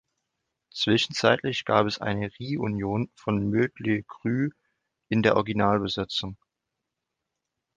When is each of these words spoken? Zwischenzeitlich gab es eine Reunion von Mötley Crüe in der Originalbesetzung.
Zwischenzeitlich 0.73 1.63
gab 1.63 1.85
es 1.85 1.99
eine 2.01 2.31
Reunion 2.39 3.11
von 3.13 3.47
Mötley 3.51 4.01
Crüe 4.07 4.49
in 5.09 5.21
der 5.21 5.35
Originalbesetzung. 5.35 6.37